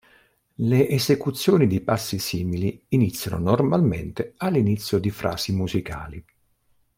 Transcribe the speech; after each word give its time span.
Le 0.55 0.87
esecuzioni 0.89 1.67
di 1.67 1.79
passi 1.81 2.17
simili 2.17 2.85
iniziano 2.87 3.37
normalmente 3.37 4.33
all'inizio 4.37 4.97
di 4.97 5.11
frasi 5.11 5.51
musicali. 5.53 6.25